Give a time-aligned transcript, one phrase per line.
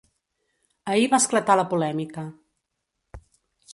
[0.93, 2.25] Ahir va esclatar la polèmica.